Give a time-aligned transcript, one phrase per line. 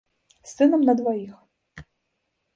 [0.51, 1.33] З сынам на дваіх.